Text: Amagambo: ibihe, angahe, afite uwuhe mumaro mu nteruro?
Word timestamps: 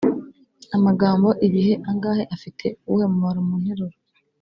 Amagambo: 0.77 1.29
ibihe, 1.47 1.73
angahe, 1.89 2.23
afite 2.35 2.65
uwuhe 2.87 3.05
mumaro 3.11 3.39
mu 3.47 3.55
nteruro? 3.61 3.95